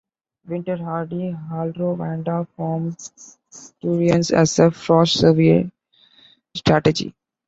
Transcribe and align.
Winter-hardy 0.47 1.37
"Aldrovanda" 1.53 2.47
form 2.57 2.91
turions 3.83 4.31
as 4.31 4.57
a 4.57 4.71
frost 4.71 5.19
survival 5.19 5.69
strategy. 6.55 7.13